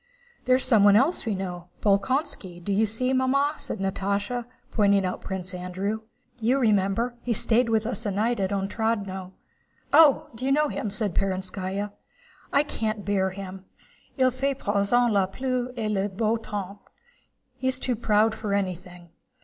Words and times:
"There's 0.45 0.65
someone 0.65 0.95
else 0.95 1.27
we 1.27 1.35
know—Bolkónski, 1.35 2.63
do 2.63 2.73
you 2.73 2.87
see, 2.87 3.13
Mamma?" 3.13 3.53
said 3.57 3.77
Natásha, 3.77 4.45
pointing 4.71 5.05
out 5.05 5.21
Prince 5.21 5.53
Andrew. 5.53 5.99
"You 6.39 6.57
remember, 6.57 7.17
he 7.21 7.33
stayed 7.33 7.67
a 7.67 7.69
night 7.69 7.71
with 7.71 7.85
us 7.85 8.07
at 8.07 8.15
Otrádnoe." 8.15 9.33
"Oh, 9.93 10.27
you 10.39 10.51
know 10.51 10.69
him?" 10.69 10.89
said 10.89 11.13
Perónskaya. 11.13 11.91
"I 12.51 12.63
can't 12.63 13.05
bear 13.05 13.29
him. 13.29 13.65
Il 14.17 14.31
fait 14.31 14.57
à 14.57 14.59
présent 14.73 15.07
la 15.11 15.27
pluie 15.27 15.67
et 15.77 15.91
le 15.91 16.09
beau 16.09 16.35
temps. 16.35 16.79
* 17.19 17.55
He's 17.59 17.77
too 17.77 17.95
proud 17.95 18.33
for 18.33 18.55
anything. 18.55 19.09